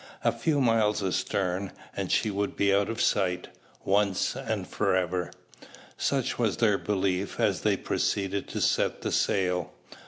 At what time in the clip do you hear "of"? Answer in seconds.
2.89-2.99